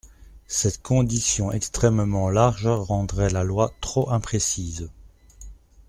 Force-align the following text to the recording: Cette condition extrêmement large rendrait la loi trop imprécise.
Cette 0.47 0.81
condition 0.81 1.51
extrêmement 1.51 2.31
large 2.31 2.65
rendrait 2.65 3.29
la 3.29 3.43
loi 3.43 3.71
trop 3.81 4.09
imprécise. 4.09 4.89